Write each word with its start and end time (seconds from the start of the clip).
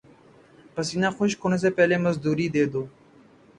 پسینہ 0.75 1.09
خشک 1.17 1.39
ہونے 1.43 1.57
سے 1.63 1.69
پہلے 1.77 1.95
مزدوری 2.05 2.47
دے 2.53 2.63
دو 2.73 2.81